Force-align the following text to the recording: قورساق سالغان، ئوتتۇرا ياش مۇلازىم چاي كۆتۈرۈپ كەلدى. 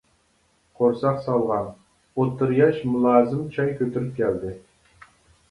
قورساق 0.79 1.19
سالغان، 1.25 1.67
ئوتتۇرا 1.75 2.57
ياش 2.61 2.81
مۇلازىم 2.95 3.45
چاي 3.59 3.71
كۆتۈرۈپ 3.83 4.19
كەلدى. 4.23 4.57